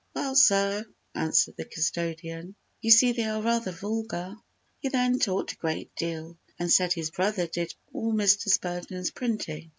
"Well, 0.15 0.33
sir," 0.33 0.87
answered 1.13 1.57
the 1.57 1.65
custodian, 1.65 2.55
"you 2.81 2.89
see 2.89 3.11
they 3.11 3.25
are 3.25 3.39
rather 3.39 3.69
vulgar." 3.71 4.35
He 4.79 4.89
then 4.89 5.19
talked 5.19 5.51
a 5.51 5.57
great 5.57 5.93
deal 5.95 6.39
and 6.57 6.71
said 6.71 6.93
his 6.93 7.11
brother 7.11 7.45
did 7.45 7.75
all 7.93 8.11
Mr. 8.11 8.49
Spurgeon's 8.49 9.11
printing. 9.11 9.69